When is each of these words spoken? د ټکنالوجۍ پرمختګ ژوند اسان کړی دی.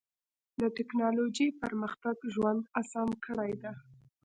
د 0.59 0.61
ټکنالوجۍ 0.77 1.47
پرمختګ 1.61 2.15
ژوند 2.33 2.61
اسان 2.81 3.09
کړی 3.25 3.51
دی. 3.61 3.71